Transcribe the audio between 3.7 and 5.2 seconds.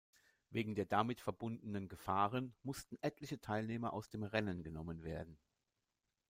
aus dem Rennen genommen